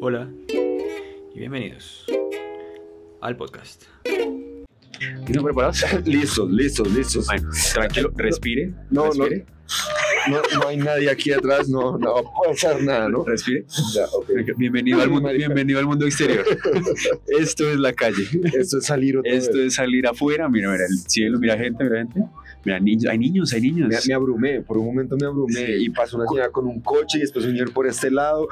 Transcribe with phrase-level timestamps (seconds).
[0.00, 0.30] Hola
[1.34, 2.04] y bienvenidos
[3.20, 3.84] al podcast.
[5.34, 5.84] ¿No preparados?
[6.06, 7.26] listos, listos, listos.
[7.26, 8.74] Bueno, tranquilo, respire.
[8.90, 9.46] No, no, respire,
[10.30, 13.24] no, no hay nadie aquí atrás, no, no va a pasar nada, ¿no?
[13.24, 13.64] respire.
[13.94, 14.30] Ya, ok.
[14.56, 16.44] Bienvenido al mundo, bienvenido al mundo exterior.
[17.38, 18.24] Esto es la calle.
[18.54, 19.66] Esto es salir otra Esto vez.
[19.66, 20.48] es salir afuera.
[20.48, 22.20] Mira, mira el cielo, mira gente, mira gente.
[22.68, 23.88] Mira niños, hay niños, hay niños.
[23.88, 25.72] Me, me abrumé, por un momento me abrumé Sí.
[25.86, 28.46] y pasó una señora con un coche y después un señor por este lado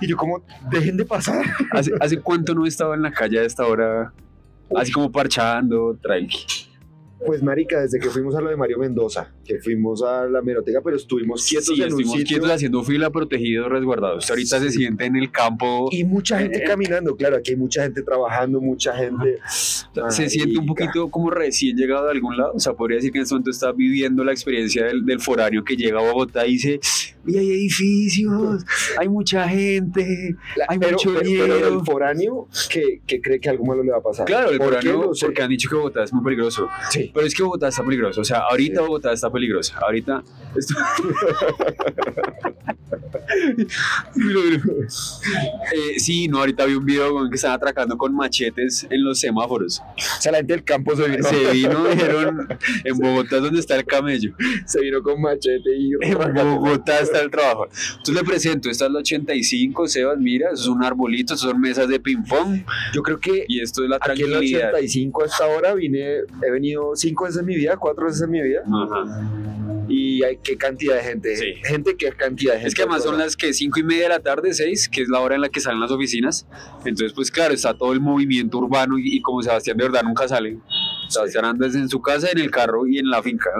[0.00, 1.44] y yo como, dejen de pasar.
[1.72, 4.12] ¿Hace, hace cuánto no he estado en la calle a esta hora?
[4.76, 6.69] Así como parchando, tranqui.
[7.26, 10.80] Pues marica, desde que fuimos a lo de Mario Mendoza, que fuimos a la meroteca,
[10.82, 14.28] pero estuvimos quietos Sí, en un estuvimos sitio quietos haciendo fila, protegidos, resguardados.
[14.30, 15.88] Ahorita se siente en el campo.
[15.92, 16.64] y mucha gente Eh.
[16.66, 19.38] caminando, claro, aquí hay mucha gente trabajando, mucha gente...
[20.08, 22.52] se siente un poquito como recién llegado de algún lado.
[22.54, 25.62] O sea, podría decir que en este momento está viviendo la experiencia del, del foráneo
[25.64, 26.80] que llega a Bogotá y dice:
[27.24, 28.64] Mira, hay edificios,
[28.98, 33.48] hay mucha gente, La- hay pero, mucho pero, pero el foráneo que, que cree que
[33.50, 34.26] algo malo le va a pasar.
[34.26, 35.26] Claro, el foráneo, No sé.
[35.26, 36.68] porque han dicho que Bogotá es muy peligroso.
[36.90, 37.09] Sí.
[37.12, 38.20] Pero es que Bogotá está peligroso.
[38.20, 38.86] O sea, ahorita Sí.
[38.86, 39.78] Bogotá está peligrosa.
[39.78, 40.22] Ahorita.
[45.72, 49.20] Eh, sí, no, ahorita vi un video con que están atracando con machetes en los
[49.20, 49.80] semáforos.
[49.80, 52.48] O sea, la gente del campo se vino, Se vino, dijeron,
[52.84, 54.34] en Bogotá es donde está el camello.
[54.66, 55.92] se vino con machete y...
[56.00, 57.68] En Bogotá está el trabajo.
[57.98, 61.60] Entonces le presento, esta es la 85, Sebas, mira, eso es un arbolito, eso son
[61.60, 62.62] mesas de ping pong
[62.94, 64.74] Yo creo que y esto es la aquí en la tranquilidad.
[64.74, 68.40] 85 hasta ahora vine, he venido cinco veces en mi vida, cuatro veces en mi
[68.42, 69.30] vida, Ajá.
[69.88, 71.54] y hay qué cantidad de gente, Sí.
[71.64, 72.68] gente, qué cantidad de gente.
[72.68, 75.08] Es que además son las que 5 y media de la tarde, 6, que es
[75.08, 76.46] la hora en la que salen las oficinas.
[76.84, 80.28] Entonces, pues claro, está todo el movimiento urbano y, y como Sebastián de verdad nunca
[80.28, 80.58] sale.
[81.08, 83.50] Sebastián desde en su casa, en el carro y en la finca.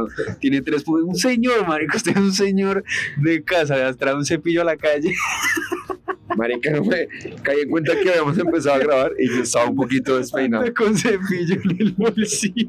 [0.40, 2.84] Tiene tres Un señor, marico, usted es un señor
[3.16, 5.12] de casa, de trae un cepillo a la calle.
[6.36, 7.08] Marica, no me
[7.42, 10.64] caí en cuenta que habíamos empezado a grabar y yo estaba un poquito despeinado.
[10.74, 12.66] con cepillo en el bolsillo.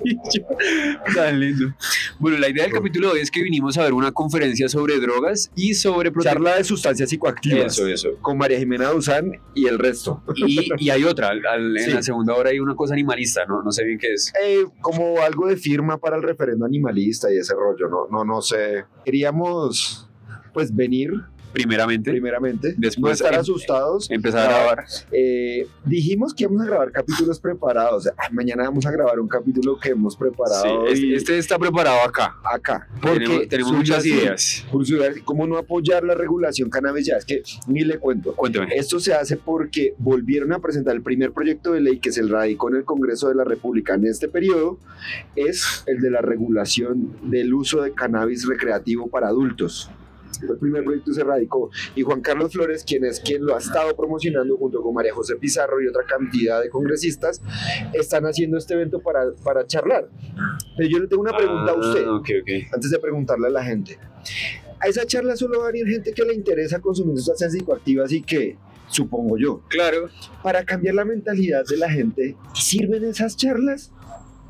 [1.15, 1.73] Tan lindo.
[2.19, 4.99] Bueno, la idea del capítulo de hoy es que vinimos a ver una conferencia sobre
[4.99, 8.09] drogas y sobre Charla de sustancias psicoactivas Eso, eso.
[8.21, 10.23] con María Jimena Duzán y el resto.
[10.35, 13.61] Y, y hay otra, al- al- en la segunda hora hay una cosa animalista, ¿no?
[13.63, 14.31] No sé bien qué es.
[14.43, 18.41] Eh, como algo de firma para el referendo animalista y ese rollo, no, no, no
[18.41, 18.85] sé.
[19.05, 20.07] Queríamos
[20.53, 21.11] pues venir
[21.53, 24.09] Primeramente, primeramente, Después, no estar em- asustados.
[24.09, 24.85] empezar a grabar.
[25.11, 28.07] Eh, dijimos que íbamos a grabar capítulos preparados.
[28.31, 32.35] Mañana vamos a grabar un capítulo que hemos preparado Sí, y- este está preparado acá.
[32.43, 32.87] acá.
[33.01, 34.65] Tenemos, tenemos muchas ideas.
[34.71, 37.17] surge- ¿Cómo no apoyar la regulación cannabis ya?
[37.17, 38.33] Es que ni le cuento.
[38.35, 38.73] Cuéntame.
[38.75, 42.69] Esto se hace porque volvieron a presentar el primer proyecto de ley que se radicó
[42.69, 44.79] en el Congreso de la República en este periodo,
[45.35, 49.89] es el de la regulación del uso de cannabis recreativo para adultos.
[50.49, 53.95] El primer proyecto se radicó y Juan Carlos Flores, quien es quien lo ha estado
[53.95, 57.41] promocionando junto con María José Pizarro y otra cantidad de congresistas,
[57.93, 60.09] están haciendo este evento para, para charlar.
[60.77, 62.73] Pero yo le tengo una pregunta a usted Ah, ok, ok.
[62.73, 63.97] antes de preguntarle a la gente.
[64.79, 68.21] A esa charla solo va a venir gente que le interesa consumir sustancias psicoactivas y
[68.23, 68.57] que,
[68.87, 70.09] supongo yo, Claro.
[70.43, 73.91] para cambiar la mentalidad de la gente, ¿sirven esas charlas?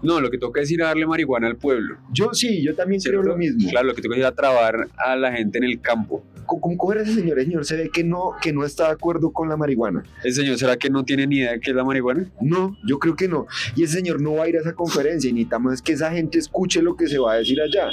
[0.04, 1.98] No, lo que toca es ir a darle marihuana al pueblo.
[2.12, 3.30] Yo sí, yo también creo ¿cierto?
[3.30, 3.70] lo mismo.
[3.70, 6.24] Claro, lo que toca es ir a trabar a la gente en el campo.
[6.46, 7.40] ¿Cómo, cómo coger a ese señor?
[7.40, 10.04] El señor se ve que no, que no está de acuerdo con la marihuana.
[10.24, 12.30] ¿El señor será que no tiene ni idea de qué es la marihuana?
[12.42, 13.48] No, yo creo que no.
[13.76, 16.12] Y ese señor no va a ir a esa conferencia y necesitamos es que esa
[16.12, 17.88] gente escuche lo que se va a decir allá.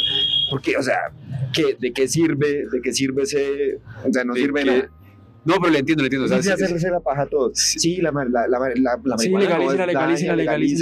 [0.50, 1.12] Porque, o sea,
[1.52, 2.66] ¿qué, ¿de qué sirve?
[2.70, 3.78] ¿De qué sirve ese...?
[4.08, 4.70] O sea, no ¿De sirve qué?
[4.70, 4.90] nada.
[5.48, 6.26] No, pero le entiendo, le entiendo.
[6.26, 7.58] O sea, sí- hacerse la paja a todos.
[7.58, 7.78] Sí.
[7.78, 9.32] Sí, la, la, la, la, Sí,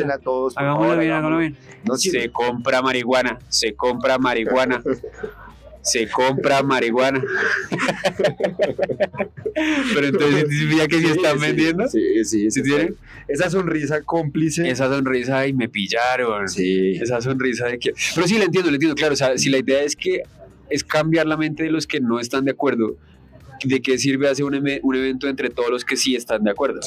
[0.02, 0.58] a todos.
[0.58, 1.38] Hagámoslo bien, hagámoslo.
[1.38, 1.56] bien.
[1.84, 1.96] No.
[1.96, 4.82] Se compra marihuana, se compra marihuana,
[5.82, 7.22] se compra marihuana.
[9.94, 12.62] Pero entonces significa que si están Sí, vendiendo Sí, sí, ¿Sí sí.
[12.62, 12.96] tienen?
[13.28, 14.68] Esa sonrisa cómplice.
[14.68, 16.48] esa sonrisa y me pillaron.
[16.48, 16.92] Sí.
[17.00, 17.92] Esa sonrisa de que.
[18.14, 19.14] Pero sí, le entiendo, le entiendo, claro.
[19.14, 20.22] O sea, si la idea es que
[20.68, 22.96] es cambiar la mente de los que no están de acuerdo,
[23.64, 26.80] ¿de qué sirve hacer un, un evento entre todos los que sí están de acuerdo?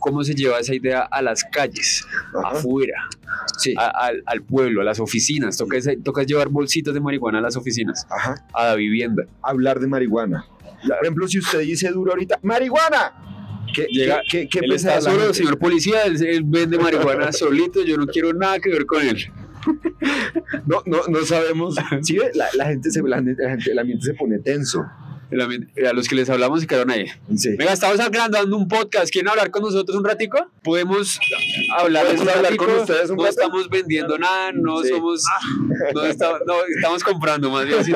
[0.00, 2.04] ¿Cómo se lleva esa idea a las calles,
[2.36, 2.58] Ajá.
[2.58, 3.08] afuera,
[3.58, 3.72] Sí.
[3.78, 5.56] a- al, al pueblo, a las oficinas?
[5.56, 8.34] Toca, ese- toca llevar bolsitas de marihuana a las oficinas, Ajá.
[8.52, 9.24] a la vivienda.
[9.42, 10.44] Hablar de marihuana.
[10.84, 13.12] Por ejemplo, si usted dice duro ahorita, ¡marihuana!
[13.72, 18.06] ¿Qué, Llega- qué, qué, qué solo, señor policía, él, él vende marihuana solito, yo no
[18.06, 19.16] quiero nada que ver con él.
[20.66, 21.76] No, no, no sabemos.
[22.02, 24.84] Sí, la, la gente se, la, la gente, el ambiente se pone tenso.
[25.88, 27.06] A los que les hablamos se quedaron ahí.
[27.36, 27.56] Sí.
[27.56, 29.10] Venga, estamos grabando un podcast.
[29.10, 30.50] ¿Quieren hablar con nosotros un ratico?
[30.62, 31.18] Podemos
[31.78, 32.64] hablar, ¿Podemos un hablar ratico?
[32.66, 33.40] con ustedes un No rato?
[33.40, 34.90] estamos vendiendo nada, no Sí.
[34.90, 35.24] somos.
[35.94, 37.82] No, está- no, estamos comprando más bien.
[37.84, 37.92] sí,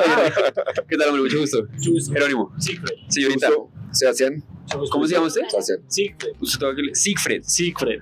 [0.89, 1.23] ¿Qué tal, hombre?
[1.23, 1.67] Mucho gusto.
[2.13, 2.53] Jerónimo.
[3.09, 3.47] Señorita.
[3.47, 4.43] Justo, Sebastián,
[4.91, 5.41] ¿Cómo se llama usted?
[5.49, 5.79] Sebastián.
[5.87, 6.93] Siegfried.
[6.93, 7.43] Siegfried.
[7.43, 8.01] Siegfried.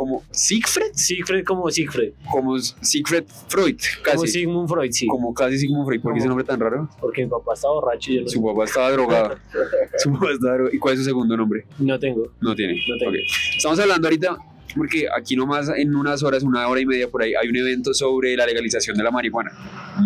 [0.00, 2.12] Como Siegfried, Siegfried como Siegfried.
[2.32, 4.28] como Siegfried Freud, Como casi.
[4.28, 5.06] Sigmund Freud, sí.
[5.06, 6.00] Como casi Sigmund Freud.
[6.00, 6.88] ¿Por qué ese nombre tan raro?
[6.98, 9.36] Porque mi papá está borracho y yo no, Su papá estaba drogado.
[9.98, 10.74] Su papá estaba drogado.
[10.74, 11.66] ¿Y cuál es su segundo nombre?
[11.78, 12.32] no tengo.
[12.40, 12.80] No tiene.
[12.88, 13.12] No tengo.
[13.58, 14.38] Estamos hablando ahorita,
[14.76, 17.92] porque aquí nomás en unas horas, una hora y media por ahí, hay un evento
[17.94, 19.50] sobre la legalización de la marihuana.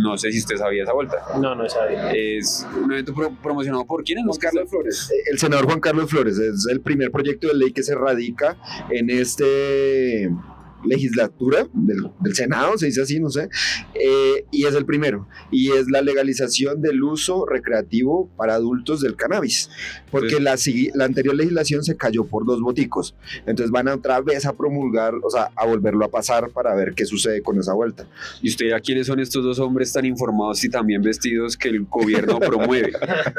[0.03, 1.17] No sé si usted sabía esa vuelta.
[1.41, 2.11] No, no sabía.
[2.13, 4.25] Es un evento pro- promocionado por quiénes?
[4.25, 5.11] Los Carlos Flores.
[5.31, 8.57] El senador Juan Carlos Flores es el primer proyecto de ley que se radica
[8.91, 10.31] en este
[10.87, 13.49] legislatura del, del Senado, se dice así, no sé,
[13.95, 19.17] eh, y es el primero, y es la legalización del uso recreativo para adultos del
[19.17, 19.71] cannabis,
[20.11, 20.41] porque Sí.
[20.43, 20.57] la,
[20.95, 23.15] la anterior legislación se cayó por dos voticos,
[23.47, 26.95] entonces van a otra vez a promulgar, o sea, a volverlo a pasar para ver
[26.95, 28.07] qué sucede con esa vuelta.
[28.43, 31.85] ¿Y usted a quiénes son estos dos hombres tan informados y también vestidos que el
[31.85, 32.93] gobierno promueve?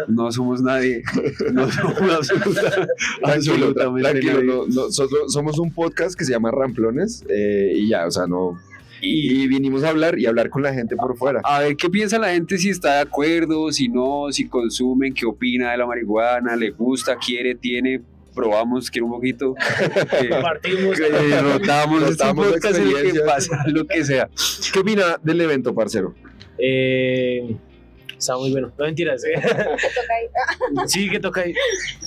[0.07, 1.03] No somos nadie.
[1.51, 2.87] No somos absoluta-
[3.21, 4.75] Tranquilo, absolutamente tranquilo, nadie.
[4.75, 8.57] no- somos un podcast que se llama Ramplones, eh, y ya, o sea, no...
[9.01, 11.41] Y vinimos a hablar y hablar con la gente por fuera.
[11.43, 15.25] A ver qué piensa la gente, si está de acuerdo, si no, si consumen, qué
[15.27, 18.01] opina de la marihuana, le gusta, quiere, tiene,
[18.33, 19.53] probamos, quiere un poquito.
[20.23, 20.99] Eh, Compartimos.
[20.99, 24.29] eh, rotamos, Rotamos el que pasa lo que sea.
[24.73, 26.15] ¿Qué opina del evento, parcero?
[26.57, 27.55] Eh,
[28.25, 28.71] está muy bueno.
[28.77, 29.23] No mentiras.
[29.23, 30.87] Que toca ahí.
[30.87, 31.53] sí, que toca ahí.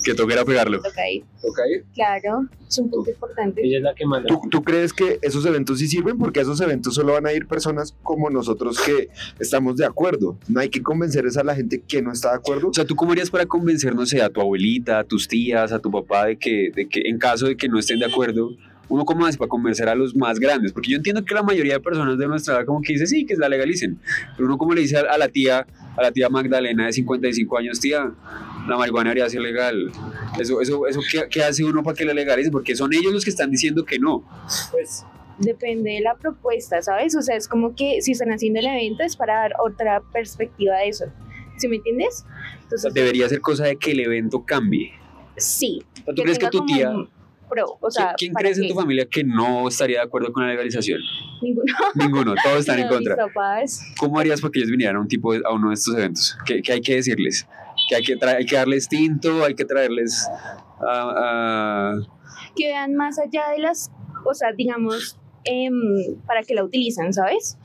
[0.03, 0.81] Que toquera pegarlo.
[0.81, 1.23] Toca ahí.
[1.41, 1.85] ¿Toca ir?
[1.93, 3.61] Claro, es un punto importante.
[3.65, 4.27] Ella es la que manda.
[4.27, 6.17] ¿Tú, tú crees que esos eventos sí sirven?
[6.17, 10.37] Porque a esos eventos solo van a ir personas como nosotros que estamos de acuerdo.
[10.47, 12.69] No hay que convencer a la gente que no está de acuerdo.
[12.69, 15.71] O sea, ¿tú cómo harías para convencer, no sé, a tu abuelita, a tus tías,
[15.71, 18.51] a tu papá de que, de que en caso de que no estén de acuerdo,
[18.89, 20.73] uno cómo hace para convencer a los más grandes?
[20.73, 23.25] Porque yo entiendo que la mayoría de personas de nuestra edad como que dice, sí,
[23.25, 23.99] que la legalicen.
[24.35, 25.65] Pero uno como le dice a, la tía,
[25.95, 28.11] a la tía Magdalena de 55 años, tía,
[28.67, 29.91] la marihuana debería ser legal.
[30.39, 32.51] Eso, eso, eso ¿qué, qué hace uno para que la legalicen?
[32.51, 34.23] Porque son ellos los que están diciendo que no.
[34.71, 35.05] Pues,
[35.39, 37.15] Depende de la propuesta, ¿sabes?
[37.15, 40.75] O sea, es como que si están haciendo el evento es para dar otra perspectiva
[40.77, 41.05] de eso.
[41.57, 42.25] ¿Sí me entiendes?
[42.63, 44.91] Entonces, debería ser cosa de que el evento cambie.
[45.37, 45.81] sí.
[46.05, 46.89] ¿Tú crees que tu tía...
[46.89, 47.09] un
[47.49, 50.43] Pro, o sea, ¿Quién ¿para crees en tu familia que no estaría de acuerdo con
[50.43, 50.99] la legalización?
[51.41, 51.73] Ninguno.
[51.95, 53.15] Ninguno, todos están en contra.
[53.97, 56.37] ¿Cómo harías para que ellos vinieran a, un tipo de- a uno de estos eventos?
[56.45, 57.47] ¿Qué, qué hay que decirles?
[57.89, 59.43] ¿Que hay que, hay que darles tinto?
[59.43, 60.27] ¿Hay que traerles
[60.81, 61.99] a- a-
[62.55, 63.91] que vean más allá de las,
[64.25, 65.73] o sea, digamos, em,
[66.25, 67.57] para que la utilizan, ¿sabes?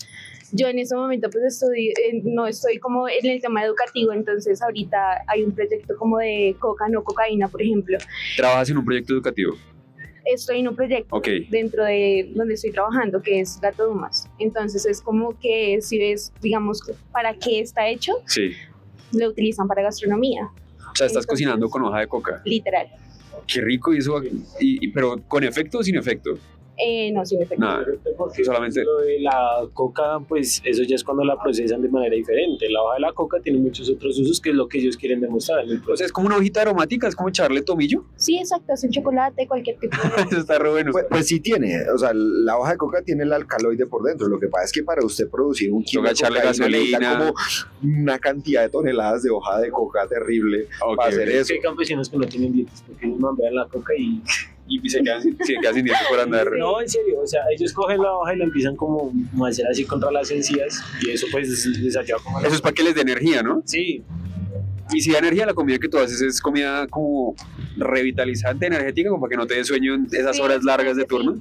[0.53, 4.63] Yo en este momento pues estoy, eh, no estoy como en el tema educativo, entonces
[4.63, 7.99] ahorita hay un proyecto como de coca, no cocaína, por ejemplo.
[8.37, 9.55] ¿Trabajas en un proyecto educativo?
[10.25, 14.29] Estoy en un proyecto dentro de donde estoy trabajando, que es Gato Dumas.
[14.39, 16.81] Entonces es como que si ves, digamos,
[17.13, 18.53] para qué está hecho, Sí.
[19.13, 22.41] lo utilizan para gastronomía, O sea, estás Entonces- cocinando con hoja de coca.
[22.45, 22.87] literal.
[23.47, 24.23] Qué rico eso.
[24.25, 26.39] Y, y- pero con efecto o sin efecto.
[26.77, 27.65] Eh, no, sin efecto.
[27.65, 27.85] Nada.
[28.17, 32.15] porque Solamente- lo de la coca, pues eso ya es cuando la procesan de manera
[32.17, 32.69] diferente.
[32.69, 35.21] La hoja de la coca tiene muchos otros usos que es lo que ellos quieren
[35.21, 36.07] demostrar en el O sea, proceso.
[36.07, 38.05] es como una hojita aromática, es como echarle tomillo.
[38.17, 40.23] Sí, exacto, hacen chocolate, cualquier tipo de...
[40.23, 40.93] Eso está re bueno.
[40.93, 44.27] Pues, pues sí tiene, o sea, la hoja de coca tiene el alcaloide por dentro.
[44.29, 47.19] Lo que pasa es que para usted producir un kilo de echarle cocaína necesita gasolina.
[47.19, 47.35] como
[48.03, 50.67] una cantidad de toneladas de hoja de coca terrible
[50.97, 51.29] para hacer.
[51.29, 51.55] Es eso.
[51.55, 54.23] hay campesinos que no tienen dientes porque ellos mambean la coca y...
[54.67, 56.47] Y se quedan, sin- se quedan sin dientes por andar.
[56.59, 59.13] No, en serio, o sea, ellos cogen la hoja y la empiezan como
[59.45, 62.41] a hacer así contra las encías y eso pues les ayuda como...
[62.41, 63.63] Eso es para que les dé energía, ¿no?
[63.67, 64.03] Sí,
[64.93, 67.35] Y si da energía, la comida que tú haces es comida como
[67.77, 71.03] revitalizante, energética, como para que no te dé sueño en esas Sí, horas largas de
[71.03, 71.09] sí.
[71.09, 71.33] turno.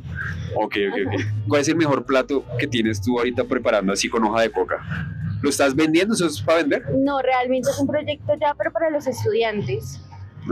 [0.56, 1.22] Ok, ok, ok.
[1.48, 4.78] ¿Cuál es el mejor plato que tienes tú ahorita preparando así con hoja de coca?
[5.42, 6.14] ¿Lo estás vendiendo?
[6.14, 6.84] ¿Eso es para vender?
[6.98, 10.00] No, realmente es un proyecto ya, pero para los estudiantes.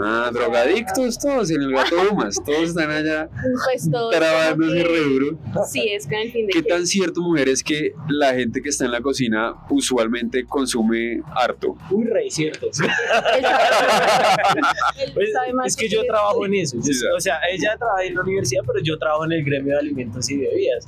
[0.01, 2.35] Ah, drogadictos todos en el gato Dumas.
[2.45, 3.29] Todos están allá
[3.65, 4.09] Pues todo.
[4.09, 5.37] trabándose re duro.
[5.69, 8.61] Sí, es con el fin de ¿Qué que- tan cierto, mujer, es que la gente
[8.61, 11.75] que está en la cocina usualmente consume harto?
[11.89, 12.67] muy re cierto.
[15.13, 15.29] Pues,
[15.65, 16.77] es que que yo trabajo en eso.
[16.81, 16.91] Sí.
[17.15, 20.29] o sea, ella trabaja en la universidad, pero yo trabajo en el gremio de alimentos
[20.29, 20.85] y bebidas.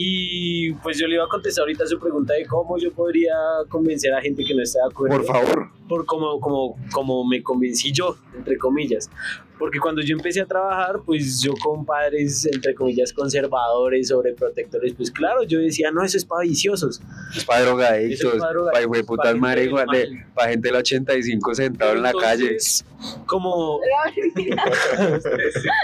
[0.00, 3.34] Y pues yo le iba a contestar ahorita su pregunta de cómo yo podría
[3.68, 5.16] convencer a gente que no está de acuerdo.
[5.16, 5.70] Por favor.
[5.88, 9.10] por como, como, como me convencí yo, entre comillas.
[9.58, 15.10] Porque cuando yo empecé a trabajar, pues yo con padres, entre comillas, conservadores, sobreprotectores, pues
[15.10, 17.00] claro, yo decía, no, eso es para viciosos.
[17.36, 20.26] Es para drogadictos, es para drogadictos, para hijo de putas para gente marihuana, del de-
[20.34, 22.42] para gente del 85 sentado en la calle.
[22.44, 22.84] Entonces,
[23.26, 23.80] Como,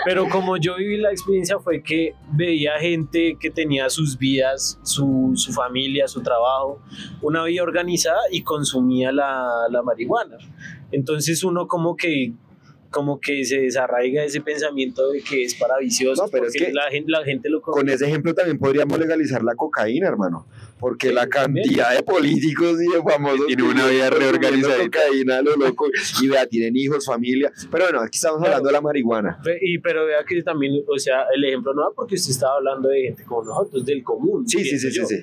[0.04, 5.32] pero como yo viví la experiencia fue que veía gente que tenía sus vidas, su,
[5.34, 6.80] su familia, su trabajo,
[7.22, 10.36] una vida organizada y consumía la, la marihuana.
[10.92, 12.32] Entonces uno como que
[12.94, 16.72] como que se desarraiga ese pensamiento de que es para viciosos, No, pero es que
[16.72, 20.46] la, gente, la gente lo Con ese ejemplo también podríamos legalizar la cocaína, hermano.
[20.78, 24.84] Porque la cantidad de políticos y de famosos Tienen una vida reorganizadita.
[24.84, 25.88] cocaína, lo loco.
[26.22, 27.52] Y vea, tienen hijos, familia.
[27.68, 29.40] Pero bueno, aquí estamos hablando de la marihuana.
[29.60, 32.88] Y pero vea que también, o sea, el ejemplo no va porque usted estaba hablando
[32.90, 34.46] de gente como nosotros, del común.
[34.46, 35.16] Sí, sí, sí, sí, sí.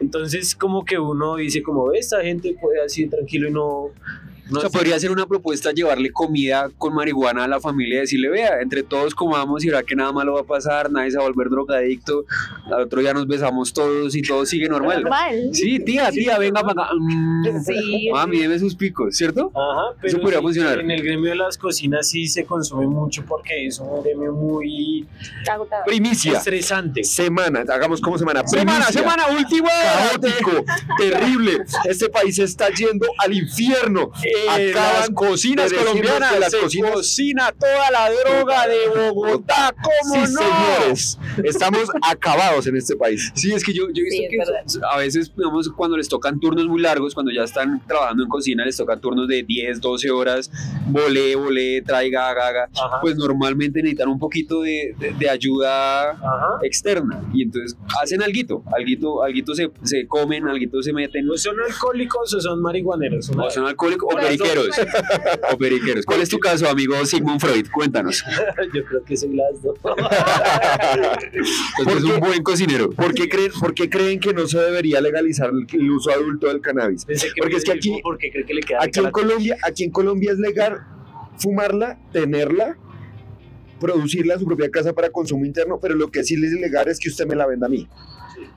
[0.00, 3.90] Entonces, como que uno dice, como ve, esta gente puede así tranquilo y no.
[4.50, 4.76] No o sea, sé.
[4.78, 8.82] podría ser una propuesta llevarle comida con marihuana a la familia y decirle, vea, entre
[8.82, 11.48] todos comamos y verá que nada malo va a pasar, nadie se va a volver
[11.50, 12.24] drogadicto,
[12.66, 15.02] al otro día nos besamos todos y todo sigue normal.
[15.02, 15.50] Normal.
[15.52, 16.92] Sí, tía, tía, venga para acá.
[16.98, 18.08] Mm, Sí.
[18.12, 19.50] Mami, deme sus picos, ¿cierto?
[19.54, 20.80] Ajá, pero Eso podría sí, funcionar.
[20.80, 25.06] En el gremio de las cocinas sí se consume mucho porque es un gremio muy
[25.50, 25.84] Agotado.
[25.86, 26.38] Primicia.
[26.38, 27.04] estresante.
[27.04, 28.46] Semana, hagamos como semana.
[28.46, 29.00] Semana, Primicia.
[29.00, 29.68] semana última.
[30.10, 30.64] Caótico,
[30.98, 31.58] terrible.
[31.88, 34.10] Este país está yendo al infierno.
[34.44, 39.74] En Acaban las cocinas de colombianas las se cocinas- cocina toda la droga de Bogotá,
[39.82, 40.40] ¿cómo Sí, no?
[40.40, 41.18] señores.
[41.44, 43.30] Estamos acabados en este país.
[43.34, 44.22] Sí, es que yo, yo he visto
[44.66, 48.22] Sí, que a veces, digamos, cuando les tocan turnos muy largos, cuando ya están trabajando
[48.24, 50.50] en cocina, les tocan turnos de 10, 12 horas,
[50.86, 52.68] volé, volé, traiga, haga, haga,
[53.00, 56.58] pues normalmente necesitan un poquito de, de- de ayuda Ajá.
[56.62, 61.56] externa y entonces hacen alguito, alguito, alguito se, se comen, alguito se meten, ¿O son
[61.60, 63.26] alcohólicos o son marihuaneros?
[63.26, 64.68] Son alcohólicos o eso- periqueros,
[65.52, 66.04] o periqueros.
[66.06, 67.66] ¿Cuál es tu caso, amigo Sigmund Freud?
[67.72, 68.22] Cuéntanos.
[68.74, 69.78] Yo creo que soy las dos.
[71.86, 72.90] Es un buen cocinero.
[72.90, 76.60] ¿Por qué, creen, ¿Por qué creen que no se debería legalizar el, uso adulto del
[76.60, 77.04] cannabis?
[77.36, 80.32] Porque es que aquí- porque cree que le queda Aquí en Colombia, aquí en Colombia
[80.32, 80.80] es legal
[81.38, 82.76] fumarla, tenerla,
[83.80, 86.98] producirla en su propia casa para consumo interno, pero lo que sí es ilegal es
[87.00, 87.88] que usted me la venda a mí.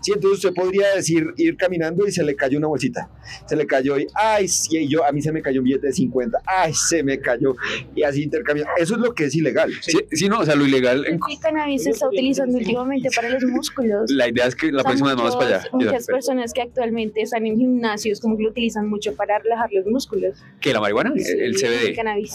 [0.01, 3.09] Sí, entonces usted podría decir, ir caminando y se le cayó una bolsita.
[3.47, 5.87] Se le cayó y, ay, sí, y yo, a mí se me cayó un billete
[5.87, 7.55] de 50, ay, se me cayó,
[7.95, 8.67] y así intercambiar.
[8.77, 9.71] Eso es lo que es ilegal.
[9.81, 13.29] Sí, sí, no, o sea, lo ilegal, en- El cannabis se está utilizando últimamente para
[13.29, 14.09] los músculos.
[14.11, 15.67] la idea es que la O sea, próxima vez vamos para allá.
[15.73, 19.85] Muchas personas que actualmente están en gimnasios como que lo utilizan mucho para relajar los
[19.85, 20.37] músculos.
[20.59, 21.13] ¿Qué, la marihuana?
[21.15, 21.95] Sí, El El CBD.
[21.95, 22.33] cannabis.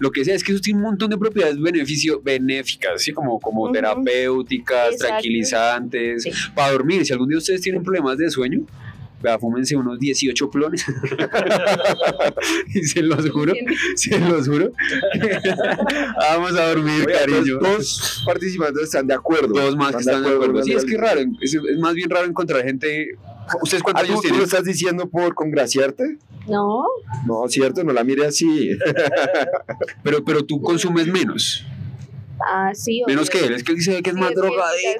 [0.00, 3.12] Lo que sea es que eso tiene un montón de propiedades beneficio, benéficas, ¿sí?
[3.12, 5.06] como, como terapéuticas, Exacto.
[5.06, 6.30] tranquilizantes, Sí.
[6.54, 7.04] para dormir.
[7.06, 8.60] Si algún día ustedes tienen problemas de sueño,
[9.22, 10.82] vea, fúmense unos 18 plones.
[12.74, 13.52] y se los juro,
[13.94, 14.72] se los juro.
[16.30, 17.58] Vamos a dormir, Oiga, cariño.
[17.60, 19.48] dos, participantes están de acuerdo.
[19.48, 20.54] Dos más que están de acuerdo.
[20.54, 21.20] con Sí, es que es raro.
[21.40, 23.08] Es, es más bien raro encontrar gente.
[23.62, 24.42] ¿Ustedes Ah, cuántos ¿tú, años tú lo tienen?
[24.42, 26.18] estás diciendo por congraciarte?
[26.48, 26.84] No,
[27.26, 28.70] No, cierto, no la mire así.
[30.02, 31.64] Pero, pero tú consumes menos.
[32.40, 33.02] ah, sí.
[33.06, 33.52] Menos que él.
[33.54, 34.36] Es que él dice que es Sí, más es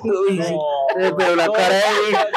[0.05, 1.77] No, Eh, pero la cara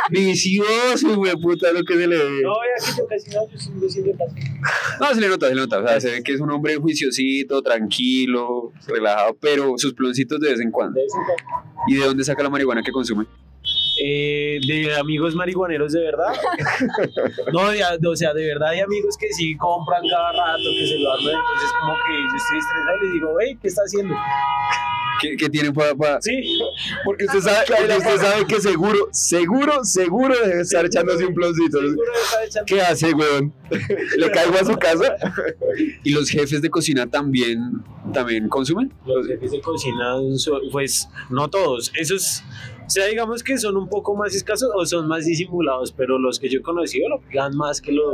[0.09, 2.41] de vicioso, güey, puta, lo que se le ve.
[2.41, 4.49] no, vea que yo casi no, yo sí me siento casi.
[5.01, 5.79] No, se le nota, se le nota.
[5.79, 10.51] O sea, se ve que es un hombre juiciosito, tranquilo, relajado, pero sus ploncitos de
[10.51, 10.95] vez en cuando.
[10.95, 11.71] De vez en cuando.
[11.87, 13.25] ¿Y de dónde saca la marihuana que consume?
[14.03, 16.33] Eh, de amigos marihuaneros de verdad.
[17.53, 20.97] No, de- o sea, de verdad hay amigos que sí compran cada rato, que se
[20.99, 21.33] lo arman.
[21.35, 24.15] Entonces, como que yo estoy estresado y les digo, hey, ¿qué está haciendo?
[25.21, 25.93] ¿Qué, qué tienen para.?
[25.95, 26.59] para- Sí,
[27.05, 31.79] Porque usted sabe, porque usted sabe que seguro, seguro, seguro debe estar echándose un ploncito.
[31.79, 32.65] seguro está echando.
[32.65, 33.53] ¿Qué hace, weón?
[34.17, 35.15] ¿Le caigo a su casa?
[36.03, 38.91] ¿Y los jefes de cocina también, también consumen?
[39.05, 40.15] Los jefes de cocina,
[40.71, 41.91] pues no todos.
[41.95, 42.43] Esos,
[42.85, 46.39] o sea, digamos que son un poco más escasos o son más disimulados, pero los
[46.39, 48.13] que yo he conocido lo pegan más que los.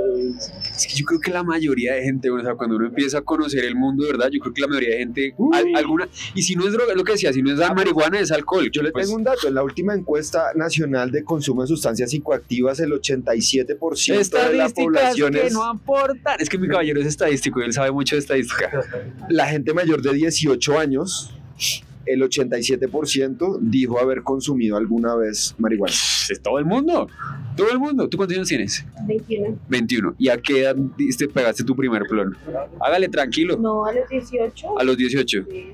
[0.75, 3.19] Es que yo creo que la mayoría de gente, bueno, o sea, cuando uno empieza
[3.19, 6.07] a conocer el mundo de verdad, yo creo que la mayoría de gente, al- alguna,
[6.35, 8.69] y si no es droga, lo que decía, si no es marihuana, es alcohol.
[8.71, 9.47] Yo le Pues, tengo un dato.
[9.47, 14.73] En la última encuesta nacional de consumo de sustancias psicoactivas, el 87% de la Estadísticas
[14.73, 16.39] población que es no aportan.
[16.39, 18.69] Es que mi caballero es estadístico y él sabe mucho de estadística.
[19.29, 21.33] la gente mayor de 18 años.
[22.11, 25.93] El 87% dijo haber consumido alguna vez marihuana.
[25.93, 27.07] Es todo el mundo.
[27.55, 28.07] Todo el mundo.
[28.09, 28.85] ¿Tú cuántos años tienes?
[29.07, 29.57] 21.
[29.67, 30.15] 21.
[30.17, 32.35] ¿Y a qué edad diste, pegaste tu primer plon?
[32.81, 33.57] Hágale tranquilo.
[33.57, 34.79] No, a los 18.
[34.79, 35.45] A los 18.
[35.49, 35.67] Sí.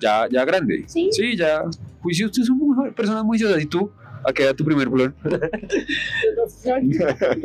[0.00, 0.84] Ya, ya grande.
[0.86, 1.08] Sí.
[1.12, 1.62] Sí, ya.
[2.00, 3.62] Juicio, ustedes son muy- personas muy juiciosas.
[3.62, 3.90] ¿Y tú?
[4.26, 5.14] ¿A qué edad tu primer plon?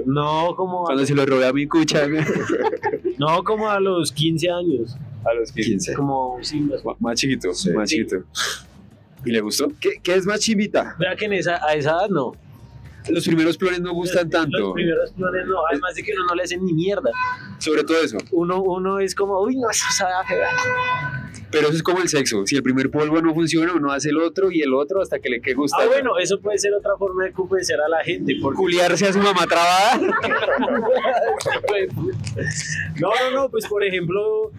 [0.06, 2.08] No, como a, Cuando se lo robé a mi cucha.
[3.18, 4.98] no, como a los 15 años.
[5.26, 5.94] A los 15.
[5.94, 7.72] Como, sí, más- Más chiquito, Sí.
[7.72, 8.24] más chiquito.
[9.26, 9.68] ¿Y le gustó?
[9.82, 10.96] ¿Qué, qué es más chivita?
[10.98, 12.34] Vea que en esa, a esa edad no.
[13.10, 14.74] Los primeros planes no gustan Los tanto.
[14.74, 17.10] primeros planes no, además de que uno no le hacen ni mierda.
[17.58, 18.18] Sobre todo eso.
[18.32, 20.40] Uno, uno es como, uy, no, eso sabe a feo".
[21.52, 22.46] Pero eso es como el sexo.
[22.46, 25.30] Si el primer polvo no funciona, uno hace el otro y el otro hasta que
[25.30, 25.90] le quede gustando.
[25.90, 28.36] Ah, bueno, eso puede ser otra forma de convencer a la gente.
[28.40, 29.98] Porque Culiarse a su mamá trabada.
[33.00, 34.52] no, no, no, pues por ejemplo,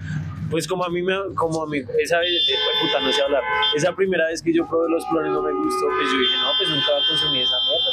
[0.51, 3.23] Pues como a mí me, como a mí, esa vez, eh, pues, puta, no sé
[3.23, 3.43] hablar,
[3.77, 6.49] esa primera vez que yo probé los clones no me gustó, pues yo dije, no,
[6.59, 7.91] pues nunca voy a consumir esa mierda.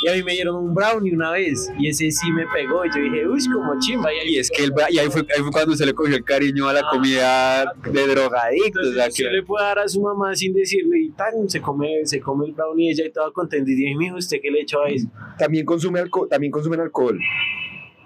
[0.00, 2.88] Y a mí me dieron un brownie una vez, y ese sí me pegó, y
[2.94, 4.14] yo dije, uy, como chimba.
[4.14, 6.14] Y, ahí Y es que va- y ahí fue, ahí fue cuando se le cogió
[6.14, 8.86] el cariño a la Ah, comida de drogadictos.
[8.86, 11.48] o sea, Entonces, que- usted le puede dar a su mamá sin decirle, y tan,
[11.50, 14.38] se come, se come el brownie, y ella y toda contenta, y dije, mijo, ¿usted
[14.40, 15.08] qué le echó a eso?
[15.36, 17.18] También, consume alco también consumen alcohol.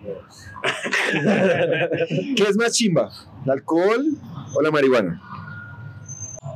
[2.36, 3.10] ¿Qué es más chimba?
[3.44, 4.06] ¿El alcohol
[4.54, 5.20] o la marihuana?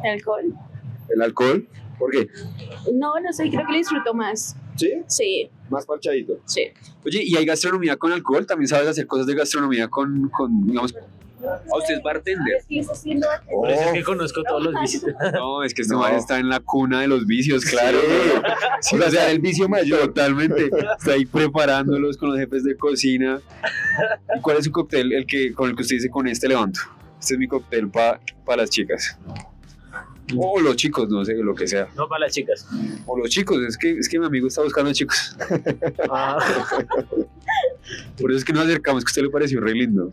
[0.04, 0.54] Alcohol.
[1.08, 1.68] ¿El alcohol?
[1.98, 2.28] ¿Por qué?
[2.92, 4.56] No, no sé, creo que lo disfruto más.
[4.76, 4.92] ¿Sí?
[5.06, 6.38] Sí, Más parchadito.
[6.44, 6.68] sí.
[7.04, 8.46] Oye, ¿y hay gastronomía con alcohol?
[8.46, 10.94] ¿También sabes hacer cosas de gastronomía con, con digamos...
[11.44, 12.62] ¿A usted es bartender?
[12.90, 13.92] Haciendo Por eso es Oh.
[13.92, 15.14] que conozco todos los visitas.
[15.34, 16.00] No, es que este No.
[16.00, 17.98] man está en la cuna de los vicios, claro.
[18.80, 18.96] Sí.
[18.96, 20.00] o sea, el vicio mayor.
[20.00, 20.70] Totalmente.
[20.98, 23.40] Está ahí preparándolos con los jefes de cocina.
[24.36, 26.80] ¿Y cuál es su cóctel el que, con el que usted dice con este levanto?
[27.20, 28.20] Este es mi cóctel para
[28.56, 29.18] las chicas.
[30.36, 31.86] O los chicos, no sé, lo que sea.
[31.94, 32.66] No para las chicas.
[33.06, 35.36] O los chicos, es que, es que mi amigo está buscando chicos.
[36.10, 36.38] Ah,
[38.20, 40.10] Por eso es que nos acercamos, que a usted le pareció re lindo.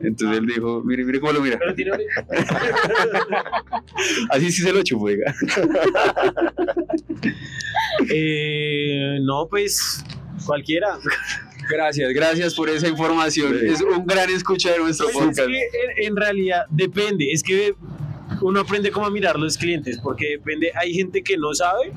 [0.00, 1.58] Entonces él dijo, mire, mire cómo lo mira.
[4.30, 5.08] Así sí se lo chupó.
[8.10, 10.04] Eh, no, pues
[10.44, 10.98] cualquiera.
[11.68, 13.58] Gracias, gracias por esa información.
[13.58, 13.66] Sí.
[13.66, 15.48] Es un gran escucha de nuestro Pues es podcast.
[15.48, 15.60] que
[16.04, 17.74] en, en realidad depende, es que
[18.42, 21.92] uno aprende cómo a mirar los clientes, porque depende, hay gente que no sabe,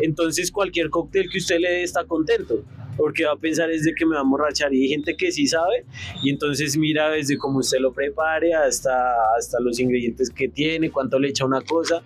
[0.00, 2.64] entonces cualquier cóctel que usted le dé está contento,
[2.96, 5.32] porque va a pensar es de que me va a emborrachar, y hay gente que
[5.32, 5.84] sí sabe,
[6.22, 8.92] y entonces mira desde cómo usted lo prepare hasta,
[9.38, 12.02] hasta los ingredientes que tiene, cuánto le echa una cosa.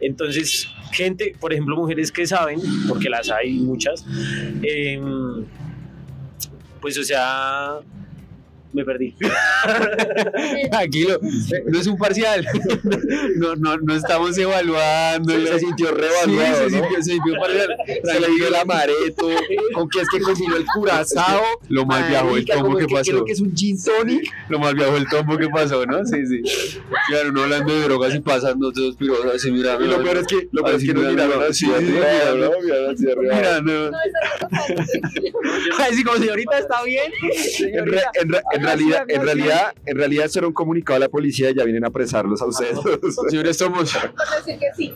[0.00, 4.04] Entonces, gente, por ejemplo, mujeres que saben, porque las hay muchas,
[4.62, 5.44] em,
[6.80, 7.80] pues o sea,
[8.72, 9.14] me perdí.
[10.70, 11.18] Tranquilo,
[11.66, 12.46] no es un parcial.
[13.36, 15.32] No, no, no estamos evaluando.
[15.46, 16.82] Se sintió reevaluado, Sí, se ¿no?
[16.82, 17.76] sintió, se sintió parcial.
[18.04, 19.28] Se le dio el amareto,
[19.74, 21.42] con que es que cocinó el curazao.
[21.68, 23.10] Lo mal viajó el tombo que que pasó.
[23.10, 24.32] Creo que es un gin tonic.
[24.48, 26.04] Lo mal viajó el tombo que pasó, ¿no?
[26.04, 26.42] Sí, sí.
[27.08, 28.96] Claro, uno hablando de drogas y pasando todos
[29.34, 29.84] así mirando.
[29.84, 30.94] Y lo peor es que, lo peor es que.
[30.94, 31.10] ¿no?
[31.10, 32.06] Miraron así arriba.
[33.36, 33.90] Mirando.
[33.90, 33.96] No.
[35.78, 37.12] Así como señorita, ¿está bien?
[38.52, 41.08] En, en re- en realidad, en realidad, en realidad, eso era un comunicado a la
[41.08, 42.78] policía y ya vienen a apresarlos a ustedes.
[43.28, 44.92] Señores, somos Por decir que sí.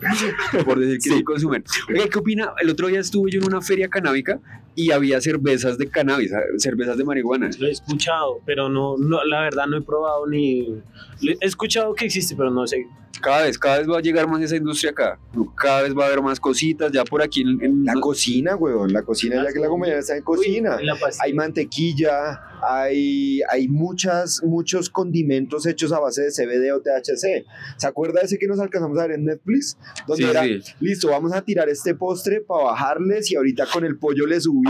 [0.65, 1.63] por decir que sí consumen.
[1.89, 2.53] Oiga, ¿qué opina?
[2.61, 4.39] El otro día estuve yo en una feria canábica
[4.75, 7.49] y había cervezas de cannabis, cervezas de marihuana.
[7.59, 10.81] Lo he escuchado, pero no, no, la verdad no he probado ni...
[11.21, 12.85] He escuchado que existe, pero no sé.
[13.21, 15.17] Cada vez, cada vez va a llegar más esa industria acá.
[15.55, 16.91] Cada vez va a haber más cositas.
[16.91, 20.17] Ya por aquí en, en- La cocina, weón, la cocina, ya que la compañía está
[20.17, 20.75] en cocina.
[20.75, 20.89] Uy, en.
[21.21, 27.45] Hay mantequilla, hay, hay muchas, muchos condimentos hechos a base de CBD o THC.
[27.77, 29.77] ¿Se acuerda ese que nos alcanzamos a ver en Netflix?
[30.07, 30.59] Donde Sí, era, sí.
[30.81, 34.64] listo, vamos a tirar este postre para bajarles y ahorita con el pollo le subimos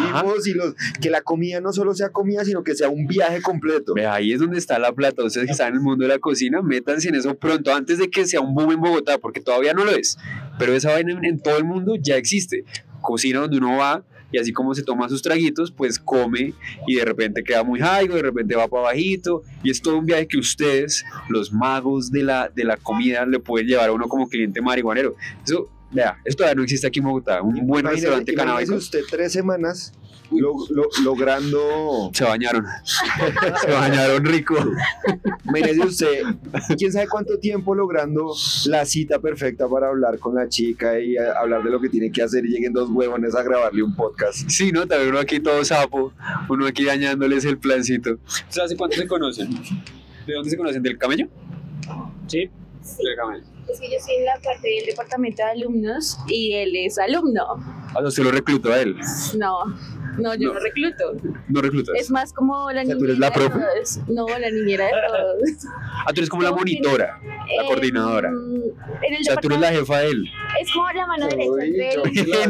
[0.45, 3.93] y los, que la comida no solo sea comida, sino que sea un viaje completo.
[4.09, 5.23] Ahí es donde está la plata.
[5.23, 8.09] Ustedes que están en el mundo de la cocina, métanse en eso pronto, antes de
[8.09, 10.17] que sea un boom en Bogotá, porque todavía no lo es.
[10.59, 12.65] Pero esa vaina en, en todo el mundo ya existe.
[13.01, 14.03] Cocina donde uno va
[14.35, 16.53] y así como se toma sus traguitos, pues come
[16.87, 19.43] y de repente queda muy high, de repente va para bajito.
[19.63, 23.39] Y es todo un viaje que ustedes, los magos de la, de la comida, le
[23.39, 25.15] pueden llevar a uno como cliente marihuanero.
[25.45, 27.41] Eso, vea, esto todavía no existe aquí en Bogotá.
[27.41, 28.75] Un buen Imagínese- restaurante canábico.
[28.75, 29.93] usted tres semanas
[30.31, 32.65] lo- lo- logrando Se bañaron.
[33.61, 34.55] se bañaron rico.
[35.45, 36.23] Imagínese usted,
[36.77, 38.33] quién sabe cuánto tiempo logrando
[38.65, 42.23] la cita perfecta para hablar con la chica y hablar de lo que tiene que
[42.23, 44.49] hacer y lleguen dos huevones a grabarle un podcast.
[44.49, 44.87] Sí, ¿no?
[44.87, 46.11] También uno aquí todo sapo,
[46.49, 48.17] uno aquí dañándoles el plancito.
[48.25, 49.49] ¿Ustedes hace cuánto se conocen?
[50.25, 50.81] ¿De dónde se conocen?
[50.81, 51.27] ¿Del camello?
[52.27, 52.49] Sí.
[53.03, 53.43] Del camello.
[53.67, 57.41] Es que yo estoy en la parte del departamento de alumnos y él es alumno.
[57.47, 58.95] Ah, O sea, usted lo reclutó a él.
[59.37, 59.57] No,
[60.17, 60.53] no, yo No.
[60.55, 61.13] no, recluto.
[61.49, 61.95] No reclutas.
[61.97, 63.99] Es más como la sea, niñera ¿tú eres la de todos.
[64.07, 65.39] No, la niñera de todos.
[66.05, 68.29] Ah, tú eres como la monitora, la Em, coordinadora.
[68.29, 70.25] En el O sea, tú eres la jefa de él.
[70.61, 72.01] es como la mano derecha entre él.
[72.13, 72.47] yo-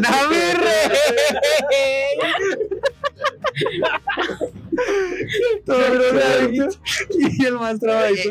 [5.65, 6.67] ¡No me
[7.39, 8.23] Y el más Eh,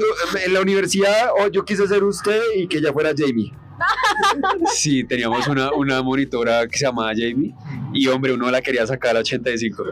[0.47, 3.53] En la universidad, oh, yo quise ser usted y que ella fuera Jamie.
[4.75, 7.55] Sí, teníamos una, una monitora que se llamaba Jamie.
[7.93, 9.85] Y hombre, uno la quería sacar a 85.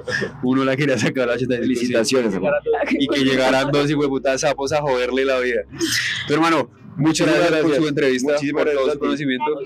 [0.42, 1.62] Uno la quería sacar a 85.
[1.62, 1.70] sí.
[1.70, 2.56] Felicitaciones, hermano.
[2.90, 5.62] y que llegaran dos hijueputas sapos a joderle la vida.
[6.26, 7.78] Tu hermano, muchas Muchísimas gracias, por gracias.
[7.78, 9.58] su entrevista, Muchísimas por todo gracias su conocimiento,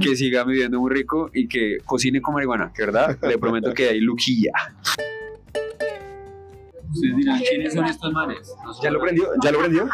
[0.00, 3.88] que siga viviendo muy rico y que cocine con marihuana, que verdad, le prometo que
[3.88, 4.52] hay luquilla.
[6.92, 8.54] Ustedes dirán, ¿quiénes son estos manes?
[8.82, 9.28] ¿Ya lo prendió?
[9.42, 9.88] ¿Ya lo prendió?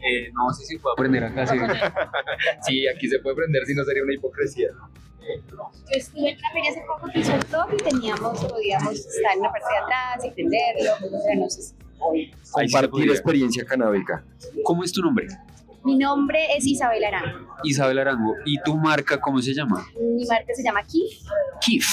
[0.00, 1.46] Eh, no sé si puedo aprender acá.
[1.46, 1.56] Sí.
[2.66, 4.68] Sí, aquí se puede prender si no sería una hipocresía.
[4.70, 9.32] Yo estuve en una feria hace poco que hizo el top y teníamos, podíamos estar
[9.36, 11.74] en la parte de atrás y prenderlo, pero no sé si
[12.52, 14.24] Compartir experiencia canábica.
[14.64, 15.26] ¿Cómo es tu nombre?
[15.84, 17.54] Mi nombre es Isabel Arango.
[17.62, 18.34] Isabel Arango.
[18.44, 19.86] ¿Y tu marca cómo se llama?
[19.98, 21.20] Mi marca se llama Kif.
[21.60, 21.86] Kif.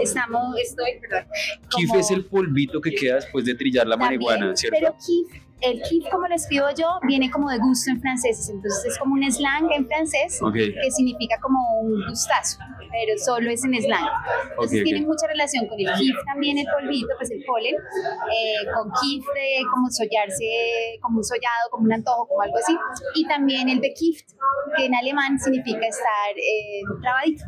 [0.00, 1.24] Estamos, estoy, perdón.
[1.70, 4.76] Kif como- es el polvito que queda después de trillar la También, marihuana, ¿cierto?
[4.80, 8.48] Pero Kif, el Kif, como lo escribo yo, viene como de gusto en francés.
[8.52, 10.52] Entonces es como un slang en francés Ok.
[10.54, 14.06] que significa como un gustazo, pero solo es en slang.
[14.50, 14.84] Entonces Ok, ok.
[14.84, 19.24] tiene mucha relación con el Kif también, el polvito, pues el polen, eh, con Kif
[19.34, 22.76] de como sollarse, como un sollado, como un antojo, como algo así.
[23.14, 24.28] Y también el Bekift,
[24.76, 27.44] que en alemán significa estar eh, trabadito.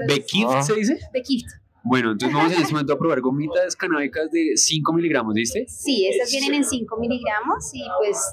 [0.00, 0.62] Entonces, ¿Bekif Ah.
[0.62, 0.98] se dice?
[1.12, 1.46] Bekift.
[1.84, 5.66] Bueno, entonces vamos en este momento a probar gomitas canábicas de 5 miligramos, ¿viste?
[5.68, 8.32] Sí, estas vienen en 5 miligramos y pues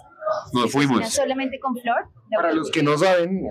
[0.51, 1.13] cocinan fuimos.
[1.13, 2.09] solamente con flor.
[2.35, 3.41] Para los que no saben,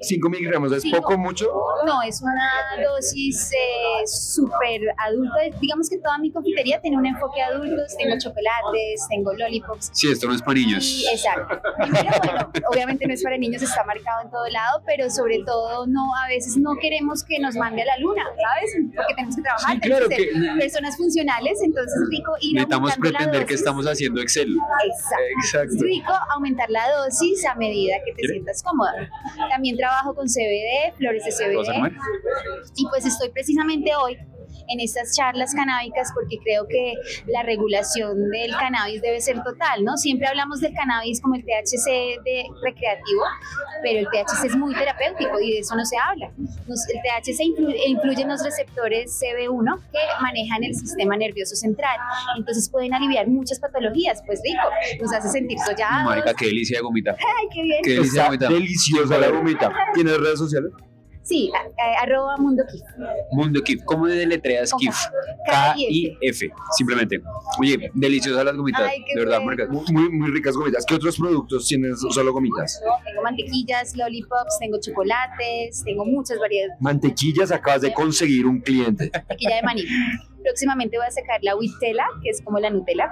[0.00, 1.46] 5 miligramos es poco, mucho.
[1.86, 5.34] No, es una dosis eh, súper adulta.
[5.60, 7.96] Digamos que toda mi confitería tiene un enfoque adultos.
[7.96, 9.90] Tengo chocolates, tengo lollipops.
[9.92, 10.84] Sí, esto no es para niños.
[10.84, 11.60] Y, exacto.
[11.82, 15.86] Primero, bueno, obviamente no es para niños, está marcado en todo lado, pero sobre todo
[15.86, 18.76] no, a veces no queremos que nos mande a la luna, ¿sabes?
[18.94, 22.54] Porque tenemos que trabajar, Sí, tenemos que ser que- personas funcionales, entonces es rico ir
[22.54, 24.50] Necesitamos la pretender que estamos haciendo Excel.
[24.84, 25.24] Exacto.
[25.44, 25.74] Exacto.
[25.76, 29.10] Es rico aumentar la dosis a medida que te sientas cómoda.
[29.50, 31.96] También trabajo con CBD, flores de ¿Vas a CBD.
[32.76, 34.18] Y pues estoy precisamente hoy
[34.72, 36.94] en estas charlas canábicas porque creo que
[37.26, 39.96] la regulación del cannabis debe ser total, ¿no?
[39.96, 43.22] Siempre hablamos del cannabis como el THC de recreativo,
[43.82, 46.30] pero el THC es muy terapéutico y de eso no se habla.
[46.66, 51.98] Nos- el THC influ- influye en los receptores CB1 que manejan el sistema nervioso central,
[52.36, 54.68] entonces pueden aliviar muchas patologías, pues rico,
[55.02, 56.04] nos hace sentir sollados.
[56.04, 57.16] Marica, qué delicia de gomita.
[57.18, 57.82] Ay, qué bien.
[57.82, 58.48] Qué delicia de gomita.
[58.48, 59.72] deliciosa la gomita.
[59.94, 60.72] ¿Tienes redes sociales?
[61.22, 62.80] Sí, a- a- arroba mundo Kif.
[63.32, 63.82] Mundo Kif.
[63.84, 64.94] ¿Cómo deletreas Kif?
[65.46, 65.74] K.
[65.74, 67.20] K-I-F, simplemente.
[67.58, 68.82] Oye, deliciosas las gomitas.
[68.82, 69.40] Ay, de verdad.
[69.90, 70.84] Muy, muy ricas gomitas.
[70.86, 72.80] ¿Qué otros productos tienes solo gomitas?
[73.04, 76.76] Tengo mantequillas, lollipops, tengo chocolates, tengo muchas variedades.
[76.80, 79.10] Mantequillas, acabas de conseguir un cliente.
[79.12, 79.82] Mantequilla de maní.
[80.42, 83.10] Próximamente voy a sacar la Huitela, que es como la Nutella.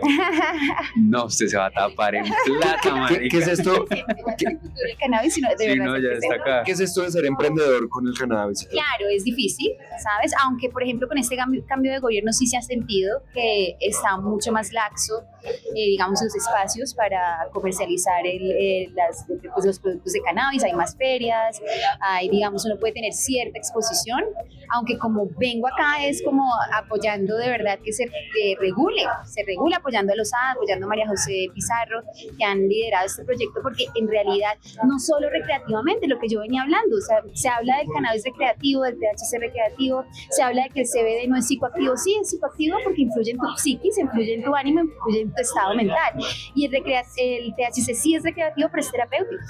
[0.96, 3.28] No, usted se va a tapar en plata, ¿Qué, marica.
[3.30, 3.86] qué es esto?
[3.88, 5.84] El cannabis, sino de Sí, verdad.
[5.84, 6.40] no, es ya que está sé.
[6.40, 6.62] acá.
[6.64, 8.66] ¿Qué es esto de ser emprendedor con el cannabis?
[8.70, 10.32] Claro, es difícil, ¿sabes?
[10.44, 14.52] Aunque, por ejemplo, con este cambio, de gobierno sí se ha sentido que está mucho
[14.52, 20.20] más laxo, eh, digamos, los espacios para comercializar el, eh, las, pues, los productos de
[20.22, 21.60] cannabis, hay más ferias,
[22.00, 24.22] hay, digamos, uno puede tener cierta exposición,
[24.70, 29.76] aunque como vengo acá es como apoyando de verdad que se eh, regule, se regule
[29.84, 32.02] apoyando a los A, apoyando a María José Pizarro,
[32.38, 34.56] que han liderado este proyecto, porque en realidad
[34.88, 38.82] no solo recreativamente, lo que yo venía hablando, o sea, se habla del cannabis recreativo,
[38.82, 42.78] del THC recreativo, se habla de que el CBD no es psicoactivo, sí es psicoactivo
[42.82, 46.14] porque influye en tu psiquis, influye en tu ánimo, influye en tu estado mental,
[46.54, 49.42] y el, el THC sí es recreativo, pero es terapéutico.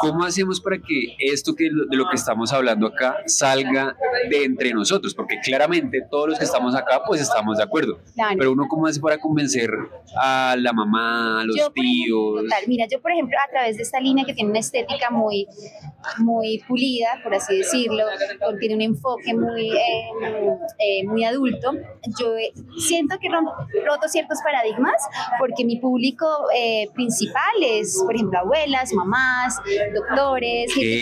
[0.00, 3.96] ¿Cómo hacemos para que esto que de lo que estamos hablando acá salga
[4.28, 5.14] de entre nosotros?
[5.14, 7.98] Porque claramente todos los que estamos acá pues estamos de acuerdo.
[8.14, 8.36] Claro.
[8.38, 9.70] Pero uno cómo hace para convencer
[10.20, 12.42] a la mamá, a los Yo, por ejemplo, tíos.
[12.44, 15.46] total, mira, yo por ejemplo a través de esta línea que tiene una estética muy,
[16.18, 18.04] muy pulida, por así decirlo,
[18.44, 20.10] con- tiene un enfoque muy, eh,
[20.78, 21.72] eh, muy adulto,
[22.20, 23.52] yo eh, siento que rom-
[23.86, 24.94] roto ciertos paradigmas
[25.38, 29.56] porque mi público eh, principal es, por ejemplo, abuelas, mamás,
[29.94, 31.00] doctores, ¿Qué?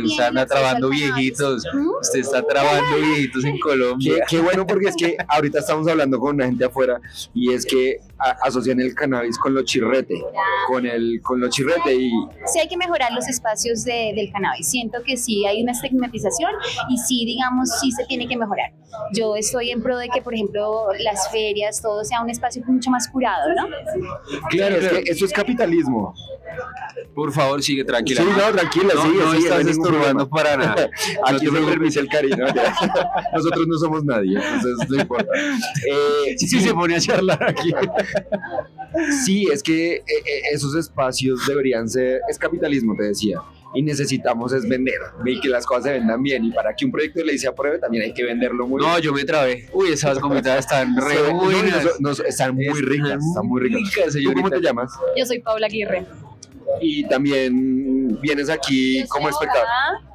[0.00, 1.14] no Usted tiene anda acceso al trabando cannabis.
[1.16, 1.64] viejitos.
[1.72, 1.88] ¿Mm?
[2.00, 4.24] Usted está trabando viejitos en Qué, Colombia.
[4.28, 7.00] qué bueno porque es que ahorita estamos hablando con una gente afuera
[7.34, 8.00] y es que
[8.42, 10.22] asocian el cannabis con lo chirrete,
[10.66, 12.10] con el con lo chirrete y
[12.46, 14.68] sí hay que mejorar los espacios de- del cannabis.
[14.68, 16.50] Siento que sí hay una estigmatización
[16.88, 18.72] y sí, digamos, sí se tiene que mejorar.
[19.12, 22.90] Yo estoy en pro de que, por ejemplo, las ferias, todo sea un espacio mucho
[22.90, 23.66] más curado, ¿no?
[24.48, 26.14] Claro, es que eso es capitalismo.
[27.14, 28.22] Por favor, sigue tranquila.
[28.22, 30.88] Sí, no, tranquila, No, sigue, no sigue, estás estorbando para nada.
[31.16, 32.44] No Aquí te se permite el cariño.
[33.34, 35.30] Nosotros no somos nadie, entonces no importa.
[35.90, 37.72] Eh, Sí, se pone a charlar aquí.
[39.24, 43.40] Sí, es que eh, eh, esos espacios deberían ser, es capitalismo, te decía,
[43.74, 46.92] y necesitamos es vender, y que las cosas se vendan bien, y para que un
[46.92, 49.68] proyecto de ley se apruebe también hay que venderlo muy No, yo me trabé.
[49.72, 51.06] Uy, esas gomitas están bien.
[51.06, 51.84] re no, buenas.
[52.00, 53.82] no, no, están muy ricas, están muy ricas.
[53.82, 54.92] ricas, ¿Tú cómo te llamas?
[55.16, 56.06] Yo soy Paula Aguirre.
[56.80, 59.66] Y también vienes aquí Yo como espectador.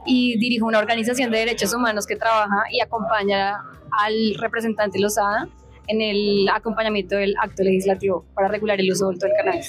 [0.05, 3.57] Y dirijo una organización de derechos humanos que trabaja y acompaña
[3.91, 5.47] al representante Lozada
[5.91, 9.67] en el acompañamiento del acto legislativo para regular el uso adulto del cannabis.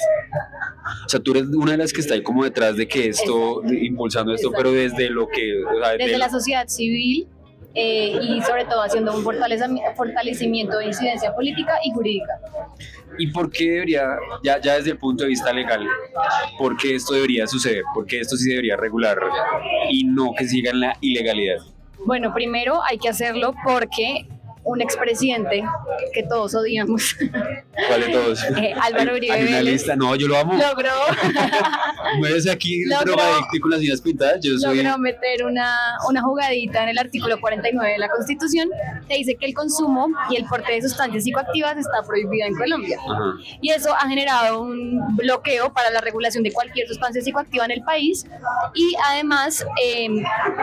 [1.06, 3.60] O sea, tú eres una de las que está ahí como detrás de que esto,
[3.62, 5.64] de- impulsando esto, pero desde lo que...
[5.64, 7.26] o sea, desde de- la sociedad civil
[7.74, 12.34] eh, y sobre todo haciendo un fortalecimiento de incidencia política y jurídica.
[13.18, 14.04] ¿Y por qué debería,
[14.44, 15.86] ya, ya desde el punto de vista legal,
[16.58, 17.82] por qué esto debería suceder?
[17.94, 19.18] ¿Por qué esto sí debería regular
[19.90, 21.58] y no que siga en la ilegalidad?
[22.04, 24.26] Bueno, primero hay que hacerlo porque
[24.64, 25.64] un expresidente
[26.14, 27.16] que todos odiamos,
[27.88, 28.42] ¿Cuál de todos?
[28.56, 29.72] Eh, Álvaro Hay- Uribe hay una Vélez.
[29.72, 30.52] lista, no, yo lo amo.
[30.54, 30.90] logró,
[32.20, 34.82] No eres aquí Logró- drogadicto con las uñas pintadas, yo soy...
[34.82, 38.68] logró meter una, una jugadita en el artículo 49 de la Constitución
[39.08, 42.98] que dice que el consumo y el porte de sustancias psicoactivas está prohibido en Colombia.
[43.00, 43.32] Ajá.
[43.60, 47.82] y eso ha generado un bloqueo para la regulación de cualquier sustancia psicoactiva en el
[47.82, 48.26] país
[48.74, 50.08] y además eh,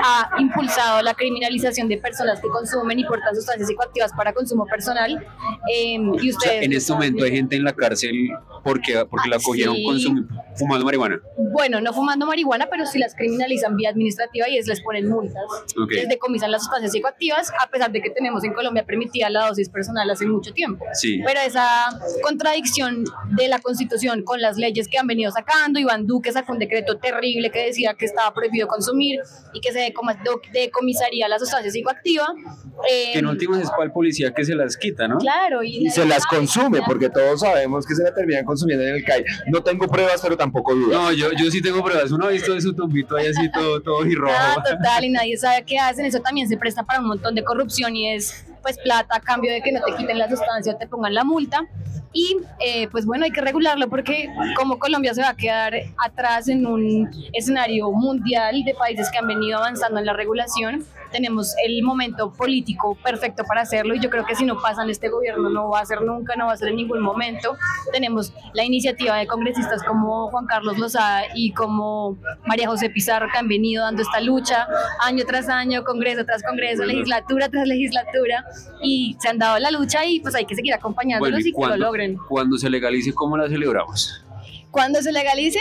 [0.03, 5.25] ha impulsado la criminalización de personas que consumen y portan sustancias psicoactivas para consumo personal
[5.73, 8.11] eh, y O sea, ustedes en este momento hay gente en la cárcel
[8.63, 10.07] porque, porque la Ah, cogieron sí.
[10.57, 11.19] fumando marihuana.
[11.53, 15.43] bueno, no fumando marihuana, pero sí las criminalizan vía administrativa y es les ponen multas.
[15.81, 15.91] Ok.
[15.91, 19.69] Les decomisan las sustancias psicoactivas, a pesar de que tenemos en Colombia permitida la dosis
[19.69, 20.85] personal hace mucho tiempo.
[20.93, 21.21] Sí.
[21.25, 21.87] Pero esa
[22.21, 26.59] contradicción de la Constitución con las leyes que han venido sacando, Iván Duque sacó un
[26.59, 29.19] decreto terrible que decía que estaba prohibido consumir
[29.53, 29.93] y que se
[30.53, 32.27] decomisaría la sustancia psicoactiva.
[32.89, 35.17] eh, Que en últimas es el policía que se las quita, ¿no?
[35.17, 38.95] Claro, y, Y se las consume, porque todos sabemos que se la terminan consumiendo en
[38.95, 39.23] el CAI.
[39.47, 40.99] No tengo pruebas, pero tampoco dudas.
[40.99, 42.11] No, yo, yo sí tengo pruebas.
[42.11, 44.33] Uno ha visto de su tumbito ahí así todo, todo y rojo.
[44.35, 46.05] Ah, total, y nadie sabe qué hacen.
[46.05, 49.51] Eso también se presta para un montón de corrupción y es pues plata a cambio
[49.51, 51.67] de que no te quiten la sustancia o te pongan la multa.
[52.11, 56.47] Y eh, pues bueno, hay que regularlo porque como Colombia se va a quedar atrás
[56.47, 61.83] en un escenario mundial de países que han venido avanzando en la regulación, tenemos el
[61.83, 65.49] momento político perfecto para hacerlo y yo creo que si no pasa en este gobierno
[65.49, 67.57] no va a ser nunca, no va a ser en ningún momento.
[67.91, 73.37] Tenemos la iniciativa de congresistas como Juan Carlos Lozada y como María José Pizarro que
[73.37, 74.67] han venido dando esta lucha
[75.01, 78.45] año tras año, congreso tras congreso, legislatura tras legislatura
[78.81, 81.53] y se han dado la lucha y pues hay que seguir acompañándolos Bueno, y ¿y
[81.53, 82.17] que lo logren.
[82.27, 84.23] cuando se legalice, cómo la celebramos?
[84.71, 85.59] Cuando se legalice,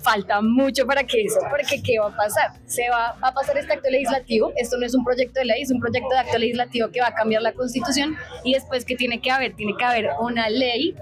[0.00, 2.52] falta mucho para que eso, porque ¿qué va a pasar?
[2.66, 5.62] Se va, va a pasar este acto legislativo, esto no es un proyecto de ley,
[5.62, 8.94] es un proyecto de acto legislativo que va a cambiar la constitución y después que
[8.94, 10.94] tiene que haber, tiene que haber una ley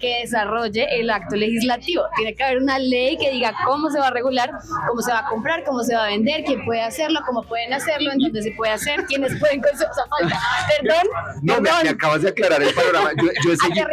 [0.00, 2.02] que desarrolle el acto legislativo.
[2.16, 4.50] Tiene que haber una ley que diga cómo se va a regular,
[4.88, 7.72] cómo se va a comprar, cómo se va a vender, quién puede hacerlo, cómo pueden
[7.72, 9.90] hacerlo, en dónde se puede hacer, quiénes pueden consumir.
[9.90, 10.40] O sea, falta.
[10.80, 11.06] Perdón,
[11.42, 13.10] No, me, perdón, me acabas de aclarar el panorama.
[13.16, 13.86] Yo, yo he seguido,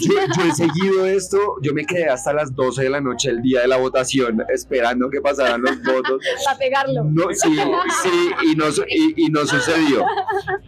[0.00, 1.38] yo, yo he seguido esto.
[1.62, 5.10] Yo me quedé hasta las 12 de la noche el día de la votación esperando
[5.10, 6.22] que pasaran los votos.
[6.44, 7.04] Para pegarlo.
[7.04, 7.54] No, sí,
[8.02, 10.04] sí, y no, y, y no sucedió.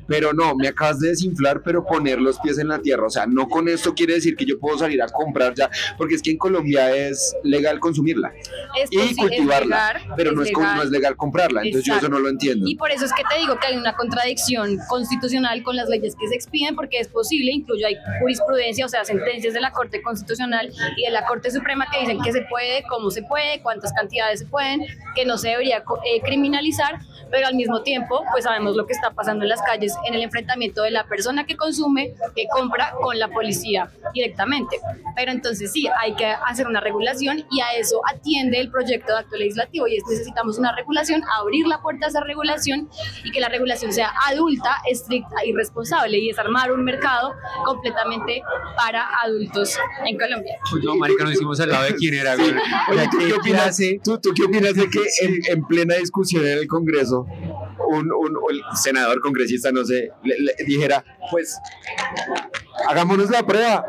[0.07, 3.07] Pero no, me acabas de desinflar, pero poner los pies en la tierra.
[3.07, 6.15] O sea, no con esto quiere decir que yo puedo salir a comprar ya, porque
[6.15, 8.33] es que en Colombia es legal consumirla
[8.91, 10.77] y es cultivarla, legal, pero no, es, legal.
[10.77, 11.63] no es legal comprarla.
[11.63, 12.67] Entonces yo eso no lo entiendo.
[12.69, 16.15] Y por eso es que te digo que hay una contradicción constitucional con las leyes
[16.17, 20.03] que se expiden, porque es posible, incluso hay jurisprudencia, o sea, sentencias de la Corte
[20.03, 23.93] Constitucional y de la Corte Suprema que dicen que se puede, cómo se puede, cuántas
[23.93, 24.81] cantidades se pueden,
[25.15, 26.99] que no se debería eh, criminalizar,
[27.31, 30.23] pero al mismo tiempo, pues sabemos lo que está pasando en las calles en el
[30.23, 34.64] enfrentamiento de la persona que consume, que compra con la policía directamente.
[35.17, 39.19] Pero entonces sí, hay que hacer una regulación y a eso atiende el proyecto de
[39.21, 42.89] acto legislativo y es necesitamos una regulación, abrir la puerta a esa regulación
[43.25, 47.33] y que la regulación sea adulta, estricta y responsable y desarmar un mercado
[47.65, 48.43] completamente
[48.77, 50.57] para adultos en Colombia.
[50.83, 52.51] No, marica, nos hicimos al lado de quién era, güey.
[52.51, 52.53] O
[52.93, 53.79] Oye, ¿tú qué, ¿qué opinas?
[54.03, 57.27] ¿tú, tú qué opinas de que en, en plena discusión en el Congreso
[57.89, 61.59] un, un- el senador congresista, no sé, le, le dijera, pues,
[62.89, 63.85] hagámonos la prueba,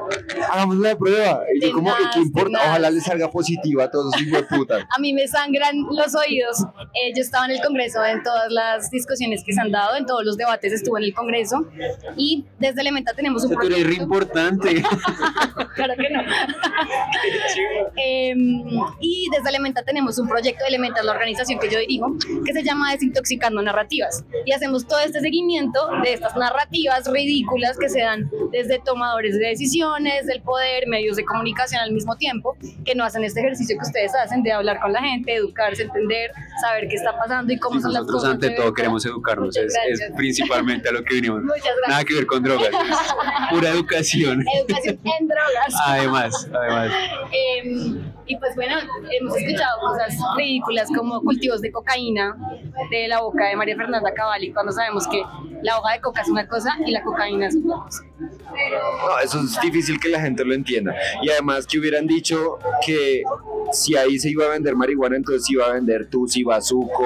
[0.52, 1.42] hagámonos la prueba.
[1.54, 2.60] Y yo como, ¿y Tenaz, qué importa?
[2.66, 4.88] Ojalá le salga positiva a todos esos hijos de puta.
[4.96, 6.64] A mí me sangran los oídos.
[6.94, 10.06] Eh, yo estaba en el Congreso en todas las discusiones que se han dado, en
[10.06, 11.68] todos los debates estuve en el Congreso
[12.16, 14.04] y desde Elementa tenemos un re proyecto.
[14.04, 14.84] importante.
[15.76, 16.22] claro que no.
[17.98, 18.64] Em,
[19.00, 22.14] y desde Elementa tenemos un proyecto de Elementa, es la organización que yo dirijo,
[22.46, 24.24] que se llama Desintoxicando Narrativas.
[24.46, 29.48] Y hacemos todo este seguimiento de estas narrativas ridículas que se dan desde tomadores de
[29.48, 33.86] decisiones, del poder, medios de comunicación al mismo tiempo, que no hacen este ejercicio que
[33.86, 37.80] ustedes hacen de hablar con la gente, educarse, entender, saber qué está pasando y cómo
[37.80, 38.34] Y son las nosotros cosas.
[38.36, 39.74] ante de todo queremos educarnos, es,
[40.16, 41.42] principalmente a lo que vinimos.
[41.44, 41.90] Muchas gracias.
[41.90, 44.44] Nada que ver con drogas, es pura educación.
[44.56, 45.74] Educación en drogas.
[45.86, 46.92] Además, además.
[47.64, 48.76] Em, Y pues bueno,
[49.12, 52.36] hemos escuchado cosas ridículas como cultivos de cocaína
[52.90, 55.22] de la boca de María Fernanda Cavalli, cuando sabemos que
[55.62, 58.04] la hoja de coca es una cosa y la cocaína es otra cosa.
[58.20, 60.96] No, eso es difícil que la gente lo entienda.
[61.22, 63.24] Y además que hubieran dicho que
[63.76, 67.06] si ahí se iba a vender marihuana, entonces iba a vender tusi, bazuco,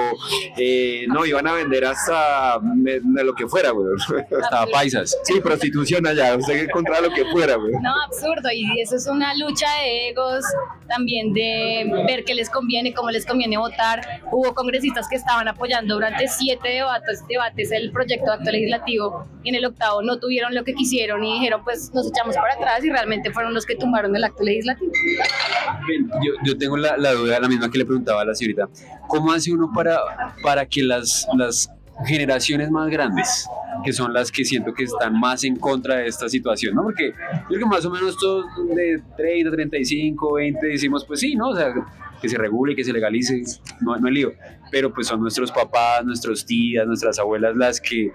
[0.56, 3.88] eh, no, iban a vender hasta me- de lo que fuera, güey.
[4.42, 5.16] Hasta paisas.
[5.24, 7.72] Sí, prostitución allá, usted encontraba lo que fuera, güey.
[7.82, 8.48] No, absurdo.
[8.52, 10.44] Y eso es una lucha de egos,
[10.88, 14.00] también de ver qué les conviene, cómo les conviene votar.
[14.32, 19.48] Hubo congresistas que estaban apoyando durante siete debates, debates el proyecto de acto legislativo y
[19.50, 22.84] en el octavo no tuvieron lo que quisieron y dijeron, pues nos echamos para atrás
[22.84, 24.92] y realmente fueron los que tumbaron el acto legislativo.
[26.22, 28.68] Yo, yo tengo la, la duda, la misma que le preguntaba a la señorita.
[29.08, 29.98] ¿Cómo hace uno para,
[30.42, 31.68] para que las, las
[32.06, 33.48] generaciones más grandes,
[33.84, 36.82] que son las que siento que están más en contra de esta situación, ¿no?
[36.84, 37.12] Porque
[37.48, 41.48] creo que más o menos todos de 30, 35, 20 decimos, pues sí, ¿no?
[41.48, 41.72] O sea,
[42.20, 43.42] que se regule, que se legalice,
[43.80, 44.32] no, no hay lío.
[44.70, 48.12] Pero pues son nuestros papás, nuestros tías, nuestras abuelas las que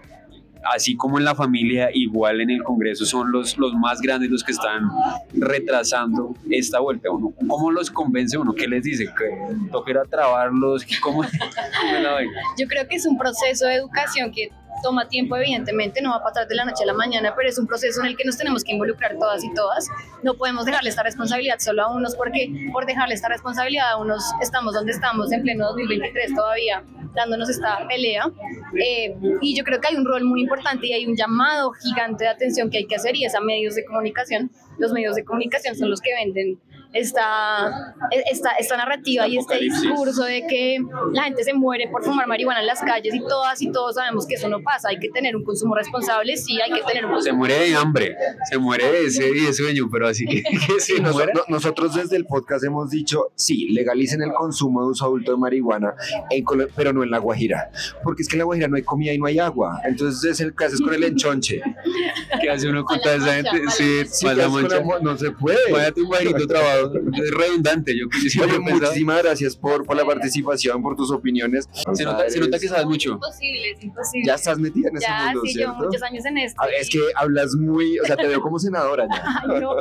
[0.74, 4.44] así como en la familia, igual en el Congreso son los, los más grandes los
[4.44, 4.90] que están
[5.34, 7.10] retrasando esta vuelta.
[7.12, 8.54] Uno, ¿Cómo los convence uno?
[8.54, 9.06] ¿Qué les dice?
[9.06, 10.86] ¿Que trabarlos?
[11.02, 11.24] ¿Cómo?
[12.58, 14.50] Yo creo que es un proceso de educación que
[14.86, 17.58] toma tiempo, evidentemente, no va a pasar de la noche a la mañana, pero es
[17.58, 19.88] un proceso en el que nos tenemos que involucrar todas y todas.
[20.22, 24.24] No podemos dejarle esta responsabilidad solo a unos, porque por dejarle esta responsabilidad a unos
[24.44, 26.84] estamos donde estamos en pleno 2023 todavía,
[27.16, 28.32] dándonos esta pelea.
[28.80, 32.26] Eh, y yo creo que hay un rol muy importante y hay un llamado gigante
[32.26, 34.52] de atención que hay que hacer y es a medios de comunicación.
[34.78, 36.60] Los medios de comunicación son los que venden
[36.96, 37.94] esta,
[38.32, 40.80] esta, esta narrativa y este discurso de que
[41.14, 44.26] la gente se muere por fumar marihuana en las calles y todas y todos sabemos
[44.26, 44.90] que eso no pasa.
[44.90, 47.76] Hay que tener un consumo responsable, sí, hay que tener un Se consumo muere de
[47.76, 48.16] hambre,
[48.50, 51.32] se muere de sed y de sueño, pero así que, que se Sí, nos- muera.
[51.36, 55.38] no- nosotros desde el podcast hemos dicho, sí, legalicen el consumo de uso adulto de
[55.38, 55.94] marihuana,
[56.30, 57.72] en Colo- pero no en La Guajira,
[58.04, 60.40] porque es que en La Guajira no hay comida y no hay agua, entonces es
[60.40, 61.62] el que haces con el enchonche.
[62.42, 63.52] ¿Qué hace uno con toda esa gente?
[63.70, 64.80] Sí, Sí, haces con mancha.
[64.82, 65.72] la no se puede.
[65.72, 66.48] Váyate un bajito
[66.94, 67.94] Es redundante.
[67.98, 68.08] Yo,
[68.44, 71.68] Oye, muchísimas gracias por, por la participación, por tus opiniones.
[71.94, 73.12] se, nota, se nota que sabes mucho.
[73.12, 74.28] imposible, es imposible.
[74.28, 75.86] Ya estás metida en ese Ya, mundo, sí, llevo ¿cierto?
[75.86, 76.62] muchos años en esto.
[76.62, 79.24] A ver, es que hablas muy, o sea, te veo como senadora ya.
[79.54, 79.76] Ay, no.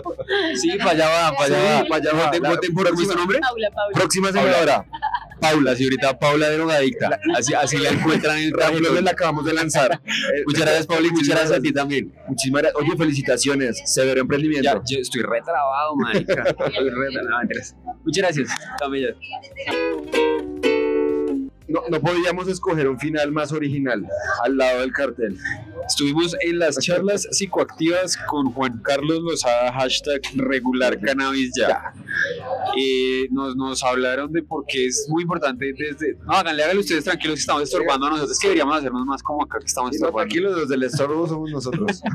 [0.56, 1.88] Sí, para allá va, para allá Sí, va.
[1.88, 2.24] para allá va.
[2.26, 3.38] Voten, La voten por ¿cómo es nombre?
[3.40, 3.94] Paula, Paula.
[3.94, 4.86] Próxima senadora,
[5.40, 7.18] Paula, señorita Paula drogadicta.
[7.36, 9.00] Así, así la encuentran en Ramiro Ramiro.
[9.02, 10.00] la acabamos de lanzar.
[10.34, 12.12] Eh, Muchas gracias, Paula, y muchas gracias a ti también.
[12.28, 12.82] Muchísimas gracias.
[12.82, 14.64] Oye, felicitaciones, severo emprendimiento.
[14.64, 16.44] Ya, yo estoy retrabado, marica.
[18.04, 18.48] Muchas gracias.
[21.66, 24.06] No, no podíamos escoger un final más original
[24.44, 25.38] al lado del cartel.
[25.88, 31.92] Estuvimos en las charlas psicoactivas con Juan Carlos Lozada, hashtag regular cannabis ya.
[32.76, 36.16] Eh, nos, nos hablaron de por qué es muy importante desde...
[36.26, 39.42] No, háganle, háganle ustedes tranquilos que estamos estorbando a nosotros, que deberíamos hacernos más como
[39.42, 40.18] acá que estamos no, estorbando.
[40.18, 42.02] tranquilos, los del estorbo somos nosotros.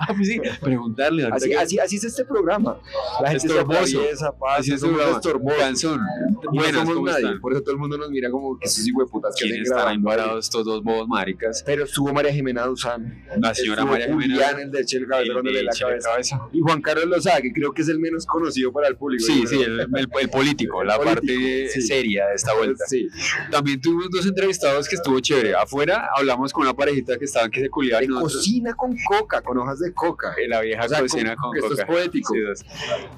[0.00, 1.26] Ah, pues sí, preguntarle.
[1.32, 2.78] Así, que- así, así es este programa.
[3.22, 3.78] La gente se Estorboso.
[3.98, 5.56] atraviesa, pasa, Así es estorbosos.
[5.58, 6.00] Canzón.
[6.00, 7.24] Y no Buenas, somos ¿cómo nadie.
[7.24, 7.40] están?
[7.40, 10.02] Por eso todo el mundo nos mira como que esos hijueputas que ¿Quiénes están están
[10.02, 10.16] grabando ahí.
[10.16, 11.62] parados estos dos bobos maricas?
[11.66, 13.24] Pero estuvo María Jimena Duzán.
[13.38, 14.34] La señora estuvo María Jimena.
[14.34, 16.10] Julián, el de Cabeza, el dándole de la Chile cabeza.
[16.10, 16.40] Cabeza.
[16.52, 19.24] Y Juan Carlos Lozada, que creo que es el menos conocido para el público.
[19.24, 19.88] Sí, sí, el, el-
[20.20, 21.82] el político, la Político, parte sí.
[21.82, 22.84] seria de esta vuelta.
[22.86, 23.08] Sí.
[23.50, 25.54] También tuvimos dos entrevistados que estuvo chévere.
[25.54, 29.58] Afuera hablamos con una parejita que estaban que se culiaban De cocina con coca, con
[29.58, 30.34] hojas de coca.
[30.42, 31.92] en la vieja O sea, cocina con- con, que esto es coca.
[31.92, 32.34] poético.
[32.54, 32.64] Sí.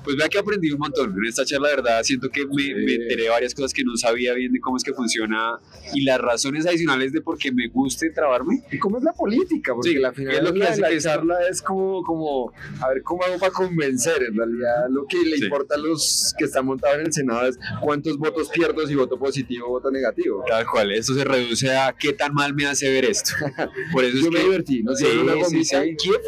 [0.05, 1.15] Pues vea que aprendí un montón.
[1.17, 3.97] En esta charla, de verdad, siento que me, me enteré de varias cosas que no
[3.97, 5.56] sabía bien de cómo es que funciona
[5.95, 8.63] y las razones adicionales de por qué me guste trabarme.
[8.71, 9.73] ¿Y cómo es la política?
[9.75, 12.53] Porque Sí, la final es lo que la, hace la que charla es como, como,
[12.81, 14.23] a ver, ¿cómo hago para convencer?
[14.23, 15.45] En realidad lo que le Sí.
[15.45, 19.19] importa a los que están montados en el Senado es cuántos votos pierdo, si voto
[19.19, 20.43] positivo o voto negativo.
[20.49, 23.33] Tal cual, esto se reduce a qué tan mal me hace ver esto.
[23.93, 25.97] Por eso Yo es me que divertí, nos Sí, una sí.
[25.97, 26.21] Kiev,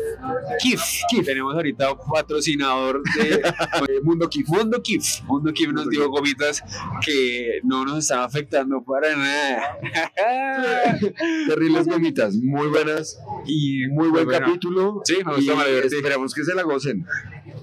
[0.60, 1.24] Kif, Kif.
[1.26, 3.42] Tenemos ahorita un patrocinador de
[4.02, 4.46] Mundo Kiev.
[4.48, 5.22] Mundo Kif.
[5.24, 6.10] Mundo Kif nos Mundo dio Kif.
[6.10, 6.62] gomitas
[7.04, 9.08] que no nos están afectando para.
[11.48, 14.46] Terribles gomitas, muy buenas, y muy buen bueno.
[14.46, 15.00] capítulo.
[15.04, 17.04] Sí, me gustó, esperamos que se la gocen.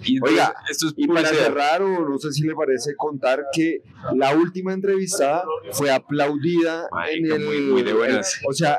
[0.03, 3.43] Y Oiga, entonces, esto es Y para cerrar, o no sé si le parece contar
[3.53, 3.81] que
[4.15, 7.47] la última entrevistada fue aplaudida Marica, en el.
[7.47, 8.39] muy- muy de buenas.
[8.47, 8.77] O sea,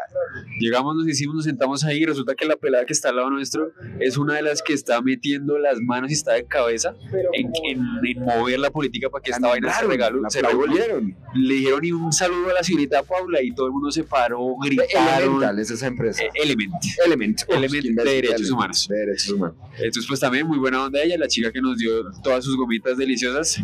[0.60, 3.30] Llegamos, nos hicimos, nos sentamos ahí y resulta que la pelada que está al lado
[3.30, 6.94] nuestro es una de las que está metiendo las manos y está de cabeza
[7.32, 10.20] en, en- en mover la política para que esta vaina se regalo.
[10.28, 10.74] Se revuelva.
[10.74, 11.16] aplaudieron.
[11.34, 14.56] Le dijeron y un saludo a la señorita Paula y todo el mundo se paró,
[14.62, 15.22] gritaron.
[15.22, 16.22] Elemental es esa empresa.
[16.24, 16.74] Eh, Element.
[17.04, 17.40] Element.
[17.48, 18.52] Element de derechos Element.
[18.52, 18.86] humanos.
[18.88, 19.56] De derechos humanos.
[19.78, 22.96] Entonces, pues también muy buena onda ella, la chica que nos dio todas sus gomitas
[22.96, 23.58] deliciosas.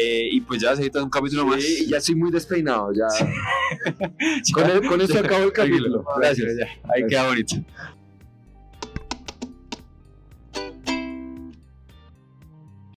[0.00, 1.62] Eh, y pues ya se edita un capítulo más.
[1.62, 2.92] Sí, y ya estoy muy despeinado.
[2.92, 3.06] Ya.
[4.54, 6.04] Con, el- con esto acabo el capítulo.
[6.18, 6.48] Gracias.
[6.94, 7.56] Ahí queda bonito.